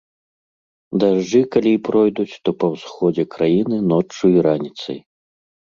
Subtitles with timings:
[1.03, 4.99] Дажджы калі і пройдуць, то па ўсходзе краіны ноччу і раніцай.